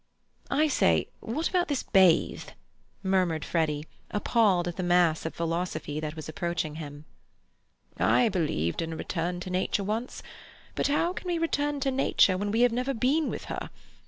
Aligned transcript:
"I 0.49 0.67
say, 0.67 1.09
what 1.19 1.47
about 1.47 1.67
this 1.67 1.83
bathe?" 1.83 2.49
murmured 3.03 3.45
Freddy, 3.45 3.85
appalled 4.09 4.67
at 4.67 4.75
the 4.77 4.81
mass 4.81 5.27
of 5.27 5.35
philosophy 5.35 5.99
that 5.99 6.15
was 6.15 6.27
approaching 6.27 6.77
him. 6.77 7.05
"I 7.99 8.27
believed 8.27 8.81
in 8.81 8.93
a 8.93 8.95
return 8.95 9.39
to 9.41 9.51
Nature 9.51 9.83
once. 9.83 10.23
But 10.73 10.87
how 10.87 11.13
can 11.13 11.27
we 11.27 11.37
return 11.37 11.79
to 11.81 11.91
Nature 11.91 12.35
when 12.35 12.49
we 12.49 12.61
have 12.61 12.71
never 12.73 12.95
been 12.95 13.29
with 13.29 13.45
her? 13.45 13.69